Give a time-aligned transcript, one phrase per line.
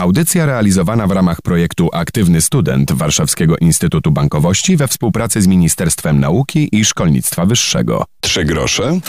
[0.00, 6.68] Audycja realizowana w ramach projektu Aktywny Student Warszawskiego Instytutu Bankowości we współpracy z Ministerstwem Nauki
[6.72, 8.04] i Szkolnictwa Wyższego.
[8.20, 9.00] Trzy grosze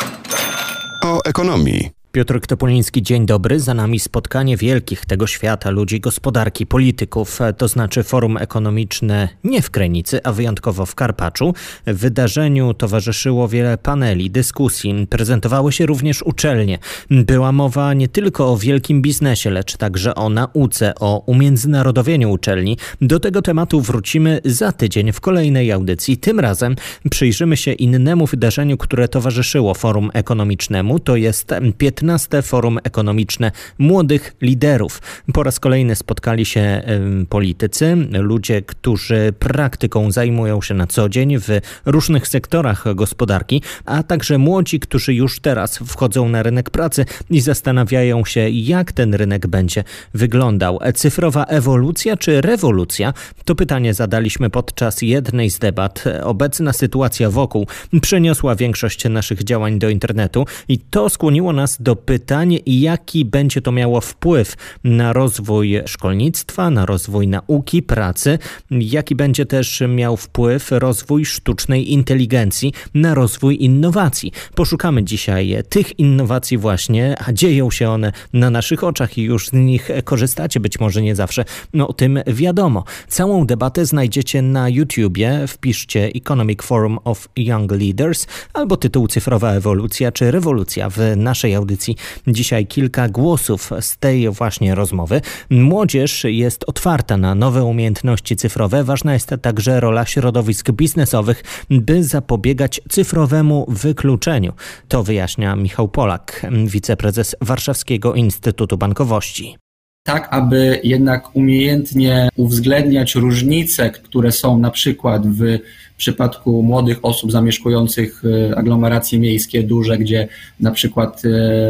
[1.03, 2.00] o ekonomii.
[2.11, 3.59] Piotr Topoliński, dzień dobry.
[3.59, 9.69] Za nami spotkanie wielkich tego świata, ludzi gospodarki, polityków, to znaczy forum ekonomiczne nie w
[9.69, 11.53] Krenicy, a wyjątkowo w Karpaczu.
[11.85, 16.79] Wydarzeniu towarzyszyło wiele paneli, dyskusji, prezentowały się również uczelnie.
[17.11, 22.77] Była mowa nie tylko o wielkim biznesie, lecz także o nauce, o umiędzynarodowieniu uczelni.
[23.01, 26.17] Do tego tematu wrócimy za tydzień w kolejnej audycji.
[26.17, 26.75] Tym razem
[27.09, 30.99] przyjrzymy się innemu wydarzeniu, które towarzyszyło forum ekonomicznemu.
[30.99, 35.01] To jest 15 15 Forum Ekonomiczne Młodych Liderów.
[35.33, 36.81] Po raz kolejny spotkali się
[37.29, 41.47] politycy, ludzie, którzy praktyką zajmują się na co dzień w
[41.85, 48.25] różnych sektorach gospodarki, a także młodzi, którzy już teraz wchodzą na rynek pracy i zastanawiają
[48.25, 50.79] się, jak ten rynek będzie wyglądał.
[50.95, 53.13] Cyfrowa ewolucja czy rewolucja?
[53.45, 56.03] To pytanie zadaliśmy podczas jednej z debat.
[56.23, 57.67] Obecna sytuacja wokół
[58.01, 63.61] przeniosła większość naszych działań do internetu i to skłoniło nas do do pytań, jaki będzie
[63.61, 68.39] to miało wpływ na rozwój szkolnictwa, na rozwój nauki, pracy,
[68.71, 74.31] jaki będzie też miał wpływ rozwój sztucznej inteligencji na rozwój innowacji.
[74.55, 79.53] Poszukamy dzisiaj tych innowacji właśnie, a dzieją się one na naszych oczach i już z
[79.53, 82.83] nich korzystacie, być może nie zawsze, no o tym wiadomo.
[83.07, 90.11] Całą debatę znajdziecie na YouTubie, wpiszcie Economic Forum of Young Leaders albo tytuł Cyfrowa ewolucja
[90.11, 91.95] czy rewolucja w naszej audycji audycji
[92.27, 95.21] dzisiaj kilka głosów z tej właśnie rozmowy.
[95.49, 98.83] Młodzież jest otwarta na nowe umiejętności cyfrowe.
[98.83, 104.53] Ważna jest także rola środowisk biznesowych, by zapobiegać cyfrowemu wykluczeniu.
[104.87, 109.57] To wyjaśnia Michał Polak, wiceprezes Warszawskiego Instytutu Bankowości
[110.03, 115.59] tak aby jednak umiejętnie uwzględniać różnice, które są na przykład w
[116.01, 120.27] przypadku młodych osób zamieszkujących e, aglomeracje miejskie duże, gdzie
[120.59, 121.29] na przykład e,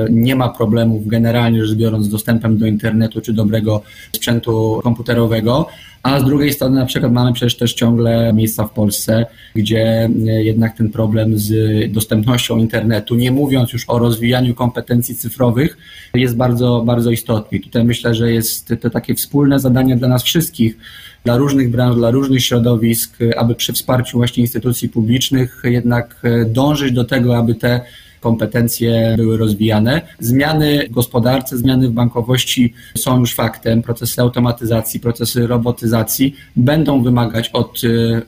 [0.10, 3.82] nie ma problemów generalnie rzecz biorąc z dostępem do internetu czy dobrego
[4.16, 5.68] sprzętu komputerowego,
[6.04, 9.26] a z drugiej strony na przykład mamy przecież też ciągle miejsca w Polsce,
[9.56, 11.52] gdzie e, jednak ten problem z
[11.92, 15.78] dostępnością internetu, nie mówiąc już o rozwijaniu kompetencji cyfrowych,
[16.14, 17.60] jest bardzo, bardzo istotny.
[17.60, 20.78] Tutaj myślę, że jest to takie wspólne zadanie dla nas wszystkich,
[21.24, 26.94] dla różnych branż, dla różnych środowisk, aby przy wsparciu właśnie instytucji publicznych jednak e, dążyć
[26.94, 27.82] do tego, aby te
[28.20, 30.02] kompetencje były rozwijane.
[30.20, 33.82] Zmiany w gospodarce, zmiany w bankowości są już faktem.
[33.82, 38.22] Procesy automatyzacji, procesy robotyzacji będą wymagać od e,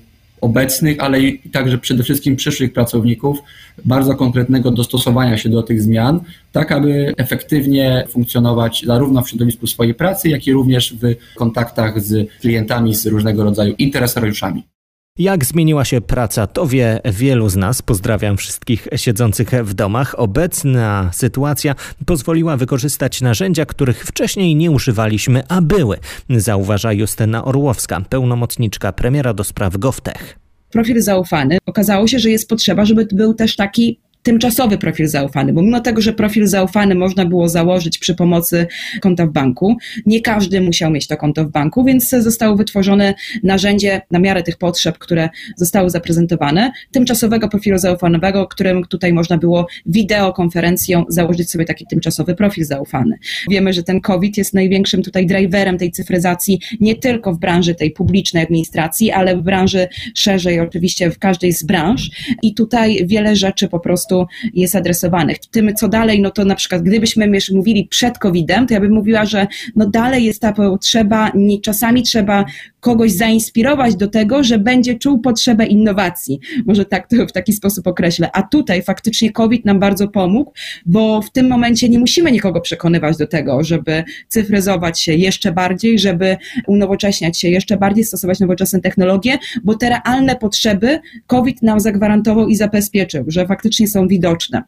[0.43, 3.39] obecnych, ale i także przede wszystkim przyszłych pracowników
[3.85, 6.19] bardzo konkretnego dostosowania się do tych zmian,
[6.51, 12.29] tak aby efektywnie funkcjonować zarówno w środowisku swojej pracy, jak i również w kontaktach z
[12.41, 14.72] klientami, z różnego rodzaju interesariuszami.
[15.19, 17.81] Jak zmieniła się praca, to wie wielu z nas.
[17.81, 20.19] Pozdrawiam wszystkich siedzących w domach.
[20.19, 21.75] Obecna sytuacja
[22.05, 25.97] pozwoliła wykorzystać narzędzia, których wcześniej nie używaliśmy, a były,
[26.29, 30.39] zauważa Justyna Orłowska, pełnomocniczka premiera do spraw GovTech
[30.73, 35.61] profil zaufany, okazało się, że jest potrzeba, żeby był też taki tymczasowy profil zaufany, bo
[35.61, 38.67] mimo tego, że profil zaufany można było założyć przy pomocy
[39.01, 43.13] konta w banku, nie każdy musiał mieć to konto w banku, więc zostało wytworzone
[43.43, 49.67] narzędzie na miarę tych potrzeb, które zostały zaprezentowane, tymczasowego profilu zaufanego, którym tutaj można było
[49.85, 53.17] wideokonferencją założyć sobie taki tymczasowy profil zaufany.
[53.49, 57.91] Wiemy, że ten COVID jest największym tutaj driverem tej cyfryzacji, nie tylko w branży tej
[57.91, 62.09] publicznej administracji, ale w branży szerzej, oczywiście w każdej z branż
[62.41, 65.37] i tutaj wiele rzeczy po prostu prostu jest adresowanych.
[65.51, 69.25] Tym, co dalej, no to na przykład gdybyśmy mówili przed COVID-em, to ja bym mówiła,
[69.25, 71.31] że no dalej jest ta potrzeba,
[71.63, 72.45] czasami trzeba
[72.79, 76.39] kogoś zainspirować do tego, że będzie czuł potrzebę innowacji.
[76.65, 78.29] Może tak to w taki sposób określę.
[78.33, 80.53] A tutaj faktycznie COVID nam bardzo pomógł,
[80.85, 85.99] bo w tym momencie nie musimy nikogo przekonywać do tego, żeby cyfryzować się jeszcze bardziej,
[85.99, 86.37] żeby
[86.67, 92.55] unowocześniać się jeszcze bardziej, stosować nowoczesne technologie, bo te realne potrzeby COVID nam zagwarantował i
[92.55, 94.63] zabezpieczył, że faktycznie są widoczne.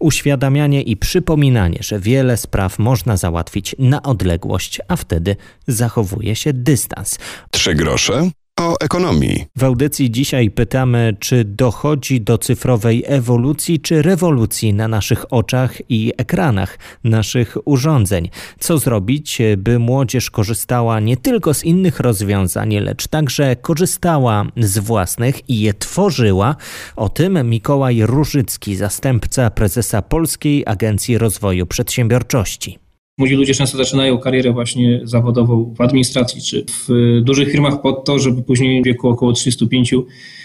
[0.00, 7.18] Uświadamianie i przypominanie, że wiele spraw można załatwić na odległość, a wtedy zachowuje się dystans.
[7.50, 9.46] Trzy grosze o ekonomii.
[9.56, 16.12] W audycji dzisiaj pytamy, czy dochodzi do cyfrowej ewolucji czy rewolucji na naszych oczach i
[16.16, 18.28] ekranach naszych urządzeń.
[18.58, 25.50] Co zrobić, by młodzież korzystała nie tylko z innych rozwiązań, lecz także korzystała z własnych
[25.50, 26.56] i je tworzyła?
[26.96, 32.83] O tym Mikołaj Różycki, zastępca prezesa Polskiej Agencji Rozwoju Przedsiębiorczości.
[33.18, 36.88] Młodzi ludzie często zaczynają karierę właśnie zawodową w administracji czy w
[37.22, 39.94] dużych firmach po to, żeby później w wieku około 35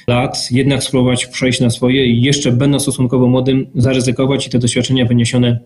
[0.07, 5.05] lat jednak spróbować przejść na swoje i jeszcze będąc stosunkowo młodym zaryzykować i te doświadczenia
[5.05, 5.59] wyniesione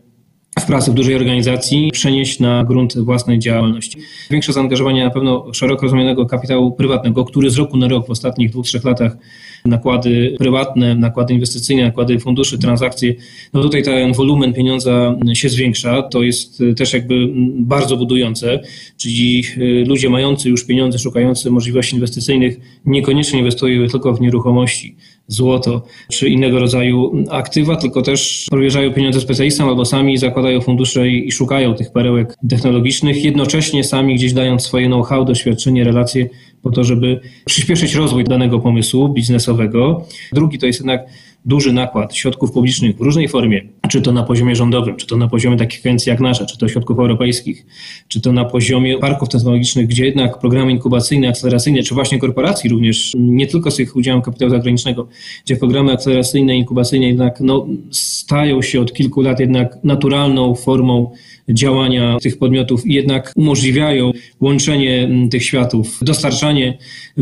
[0.60, 3.98] w pracy w dużej organizacji przenieść na grunt własnej działalności.
[4.32, 8.50] Większe zaangażowanie na pewno szeroko rozumianego kapitału prywatnego, który z roku na rok w ostatnich
[8.50, 9.18] dwóch, trzech latach
[9.65, 13.15] nakłady prywatne, nakłady inwestycyjne, nakłady funduszy, transakcje,
[13.54, 16.01] no tutaj ten wolumen pieniądza się zwiększa.
[16.01, 17.27] To jest też jakby
[17.60, 18.60] bardzo budujące,
[18.98, 24.95] czyli y, ludzie mający już pieniądze, szukający możliwości inwestycyjnych niekoniecznie inwestują tylko w nieruchomości
[25.28, 31.31] złoto czy innego rodzaju aktywa, tylko też powierzają pieniądze specjalistom albo sami zakładają fundusze i,
[31.31, 36.30] szukają tych perełek technologicznych, jednocześnie sami gdzieś dając swoje know-how, doświadczenie, relacje
[36.62, 40.06] po to, żeby przyspieszyć rozwój danego pomysłu biznesowego.
[40.34, 41.06] Drugi to jest jednak
[41.45, 45.28] duży nakład środków publicznych w różnej formie, czy to na poziomie rządowym, czy to na
[45.28, 47.66] poziomie takich agencji jak nasza, czy to środków europejskich,
[48.07, 53.12] czy to na poziomie parków technologicznych, gdzie jednak programy inkubacyjne, akceleracyjne, czy właśnie korporacji również,
[53.16, 55.07] nie tylko z tych udziałem kapitału zagranicznego,
[55.45, 61.12] gdzie programy akceleracyjne, inkubacyjne jednak no, stają się od kilku lat jednak naturalną formą
[61.50, 64.12] działania tych podmiotów jednak umożliwiają
[64.42, 66.78] łączenie tych światów, dostarczanie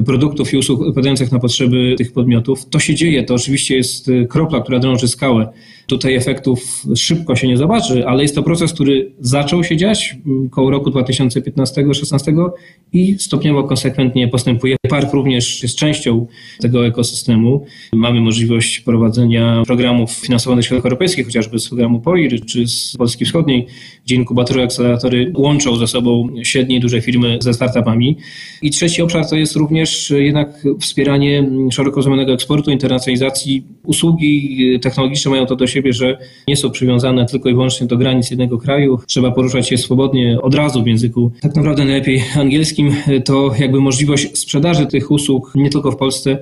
[0.06, 2.70] produktów i usług odpowiadających na potrzeby tych podmiotów.
[2.70, 5.50] To się dzieje, to oczywiście jest kropla, która drąży skałę.
[5.88, 10.16] Tutaj efektów szybko się nie zobaczy, ale jest to proces, który zaczął się dziać
[10.52, 12.50] koło roku 2015-2016
[12.94, 14.76] i stopniowo konsekwentnie postępuje.
[14.90, 16.28] Park również jest częścią
[16.60, 17.66] tego ekosystemu.
[17.94, 23.26] Mamy możliwość prowadzenia programów finansowanych z środków europejskich, chociażby z programu POIR czy z Polski
[23.26, 23.68] Wschodniej,
[24.12, 28.18] gdzie inkubatory, akceleratory łączą ze sobą średnie i duże firmy ze startupami.
[28.62, 33.64] I trzeci obszar to jest również jednak wspieranie szeroko rozumianego eksportu, internacjalizacji.
[33.86, 36.18] Usługi technologiczne mają to do siebie, że
[36.48, 39.00] nie są przywiązane tylko i wyłącznie do granic jednego kraju.
[39.08, 42.96] Trzeba poruszać się swobodnie od razu w języku tak naprawdę najlepiej angielskim.
[43.26, 46.38] To jakby możliwość sprzedaży tych usług nie tylko w Polsce,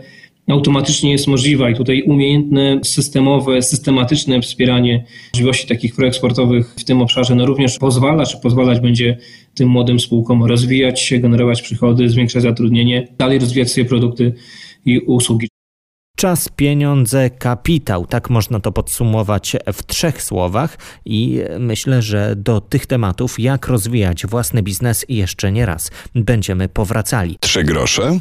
[0.50, 7.36] automatycznie jest możliwa i tutaj umiejętne, systemowe, systematyczne wspieranie możliwości takich proeksportowych w tym obszarze
[7.36, 9.18] no również pozwala, czy pozwalać będzie
[9.54, 14.34] tym młodym spółkom rozwijać się, generować przychody, zwiększać zatrudnienie, dalej rozwijać swoje produkty
[14.86, 15.48] i usługi.
[16.18, 18.06] Czas, pieniądze, kapitał.
[18.06, 24.26] Tak można to podsumować w trzech słowach i myślę, że do tych tematów, jak rozwijać
[24.26, 27.38] własny biznes jeszcze nie raz będziemy powracali.
[27.42, 28.20] Trzy grosze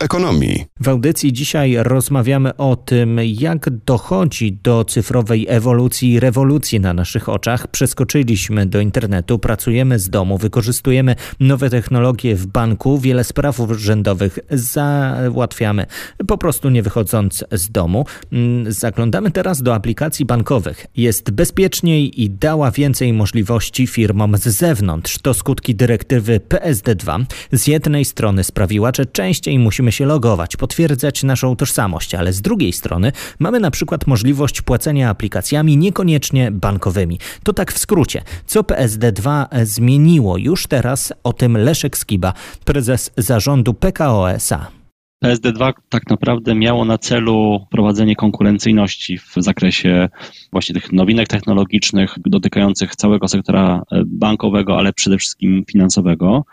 [0.00, 0.64] ekonomii.
[0.80, 7.28] W audycji dzisiaj rozmawiamy o tym, jak dochodzi do cyfrowej ewolucji i rewolucji na naszych
[7.28, 7.68] oczach.
[7.68, 15.86] Przeskoczyliśmy do internetu, pracujemy z domu, wykorzystujemy nowe technologie w banku, wiele spraw urzędowych załatwiamy
[16.26, 18.06] po prostu nie wychodząc z domu.
[18.32, 20.86] Mm, zaglądamy teraz do aplikacji bankowych.
[20.96, 25.18] Jest bezpieczniej i dała więcej możliwości firmom z zewnątrz.
[25.18, 31.56] To skutki dyrektywy PSD2 z jednej strony sprawiła, że częściej musimy się logować, potwierdzać naszą
[31.56, 37.18] tożsamość, ale z drugiej strony mamy na przykład możliwość płacenia aplikacjami niekoniecznie bankowymi.
[37.42, 38.22] To tak w skrócie.
[38.46, 41.12] Co PSD2 zmieniło już teraz?
[41.24, 42.32] O tym Leszek Skiba,
[42.64, 44.85] prezes zarządu PKO SA.
[45.24, 50.08] PSD2 tak naprawdę miało na celu prowadzenie konkurencyjności w zakresie
[50.52, 56.44] właśnie tych nowinek technologicznych dotykających całego sektora e, bankowego, ale przede wszystkim finansowego.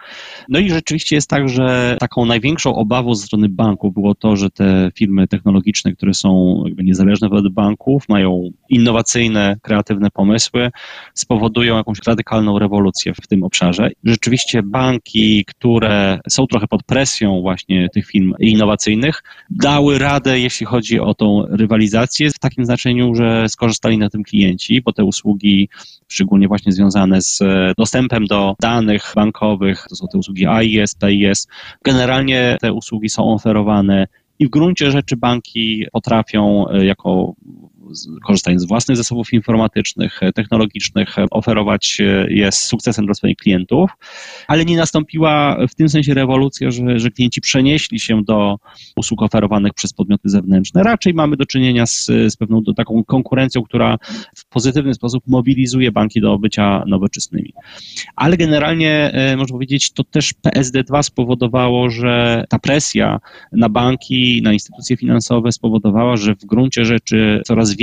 [0.50, 4.50] No i rzeczywiście jest tak, że taką największą obawą ze strony banków było to, że
[4.50, 10.72] te firmy technologiczne, które są niezależne od banków, mają innowacyjne, kreatywne pomysły,
[11.13, 13.89] spowodują jakąś radykalną rewolucję w tym obszarze.
[14.03, 21.00] Rzeczywiście banki, które są trochę pod presją właśnie tych firm innowacyjnych, dały radę, jeśli chodzi
[21.00, 25.69] o tą rywalizację, w takim znaczeniu, że skorzystali na tym klienci, bo te usługi,
[26.07, 27.39] szczególnie właśnie związane z
[27.77, 31.48] dostępem do danych bankowych, to są te usługi AIS, PIS,
[31.83, 34.07] generalnie te usługi są oferowane
[34.39, 37.33] i w gruncie rzeczy banki potrafią e, jako
[38.25, 43.38] korzystając z własnych zasobów informatycznych, e, technologicznych, e, oferować e, je z sukcesem dla swoich
[43.38, 43.91] klientów,
[44.47, 48.57] ale nie nastąpiła w tym sensie rewolucja, że, że klienci przenieśli się do
[48.95, 50.83] usług oferowanych przez podmioty zewnętrzne.
[50.83, 53.97] Raczej mamy do czynienia z, z pewną taką konkurencją, która
[54.35, 57.53] w pozytywny sposób mobilizuje banki do bycia nowoczesnymi.
[58.15, 63.19] Ale generalnie można powiedzieć, to też PSD2 spowodowało, że ta presja
[63.51, 67.82] na banki, na instytucje finansowe spowodowała, że w gruncie rzeczy coraz więcej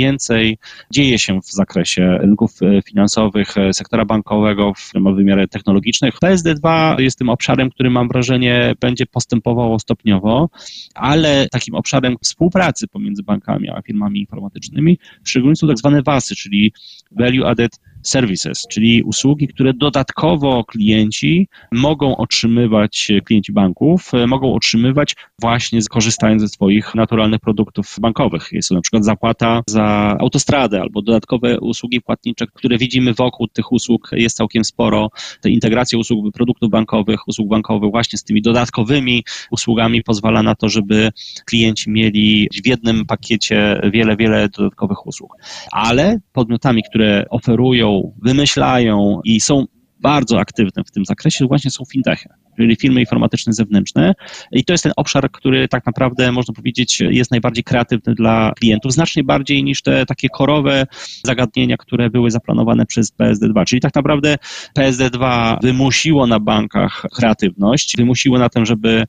[0.91, 6.15] dzieje się w zakresie rynków e, finansowych, e, sektora bankowego w wymiarze technologicznych.
[6.23, 10.49] PSD2 jest tym obszarem, który mam wrażenie będzie postępowało stopniowo,
[10.95, 16.73] ale takim obszarem współpracy pomiędzy bankami a firmami informatycznymi szczególnie są tak zwane WASy, czyli
[17.11, 25.79] Value Added services, czyli usługi, które dodatkowo klienci mogą otrzymywać, klienci banków mogą otrzymywać właśnie
[25.89, 28.49] korzystając ze swoich naturalnych produktów bankowych.
[28.51, 33.71] Jest to na przykład zapłata za autostradę albo dodatkowe usługi płatnicze, które widzimy wokół tych
[33.71, 35.09] usług jest całkiem sporo.
[35.41, 40.69] Te integracje usług produktów bankowych, usług bankowych właśnie z tymi dodatkowymi usługami pozwala na to,
[40.69, 41.09] żeby
[41.45, 45.37] klienci mieli w jednym pakiecie wiele, wiele dodatkowych usług.
[45.71, 47.90] Ale podmiotami, które oferują,
[48.21, 49.65] wymyślają i są
[49.99, 52.29] bardzo aktywne w tym zakresie właśnie są fintechy
[52.61, 54.13] czyli firmy informatyczne zewnętrzne.
[54.51, 58.93] I to jest ten obszar, który tak naprawdę, można powiedzieć, jest najbardziej kreatywny dla klientów,
[58.93, 60.87] znacznie bardziej niż te takie korowe
[61.25, 63.65] zagadnienia, które były zaplanowane przez PSD2.
[63.65, 64.37] Czyli tak naprawdę
[64.77, 69.03] PSD2 wymusiło na bankach kreatywność, wymusiło na tym, żeby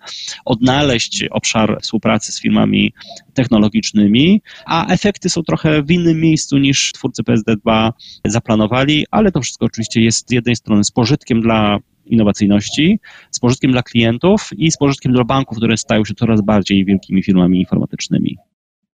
[0.44, 2.92] odnaleźć obszar współpracy z firmami
[3.34, 7.90] technologicznymi, a efekty są trochę w innym miejscu niż twórcy PSD2
[8.24, 11.78] zaplanowali, ale to wszystko oczywiście jest z jednej strony z pożytkiem dla
[12.12, 13.00] innowacyjności,
[13.30, 17.22] z pożytkiem dla klientów i z pożytkiem dla banków, które stają się coraz bardziej wielkimi
[17.22, 18.36] firmami informatycznymi.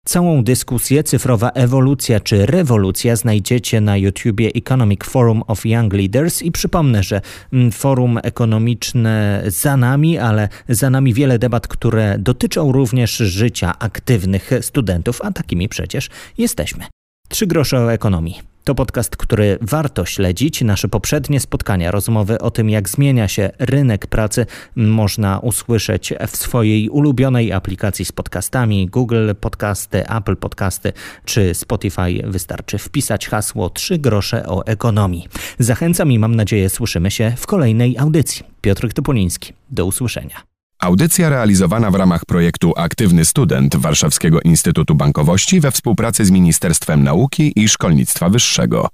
[0.06, 6.52] Całą dyskusję Cyfrowa ewolucja czy rewolucja znajdziecie na YouTubie Economic Forum of Young Leaders i
[6.52, 7.22] przypomnę, że
[7.54, 14.52] mm, forum ekonomiczne za nami, ale za nami wiele debat, które dotyczą również życia aktywnych
[14.62, 16.84] studentów, a takimi przecież jesteśmy.
[17.30, 18.55] Trzy grosze o ekonomii.
[18.66, 20.62] To podcast, który warto śledzić.
[20.62, 24.46] Nasze poprzednie spotkania, rozmowy o tym, jak zmienia się rynek pracy,
[24.76, 30.94] można usłyszeć w swojej ulubionej aplikacji z podcastami Google Podcasty, Apple Podcasty
[31.26, 32.24] czy Spotify.
[32.24, 35.28] Wystarczy wpisać hasło 3 grosze o ekonomii.
[35.60, 38.44] Zachęcam i mam nadzieję słyszymy się w kolejnej audycji.
[38.62, 39.54] Piotr Topoliński.
[39.70, 40.55] Do usłyszenia.
[40.86, 47.54] Audycja realizowana w ramach projektu Aktywny Student Warszawskiego Instytutu Bankowości we współpracy z Ministerstwem Nauki
[47.56, 48.90] i Szkolnictwa Wyższego.